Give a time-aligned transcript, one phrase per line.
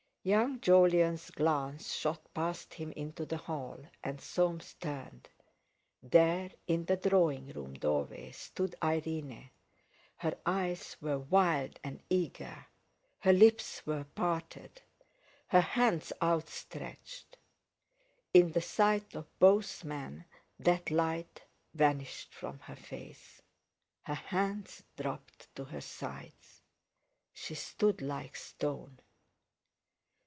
[0.23, 5.29] Young Jolyon's glance shot past him into the hall, and Soames turned.
[6.03, 9.49] There in the drawing room doorway stood Irene,
[10.17, 12.67] her eyes were wild and eager,
[13.21, 14.83] her lips were parted,
[15.47, 17.37] her hands outstretched.
[18.31, 20.25] In the sight of both men
[20.59, 21.41] that light
[21.73, 23.41] vanished from her face;
[24.03, 26.61] her hands dropped to her sides;
[27.33, 28.99] she stood like stone.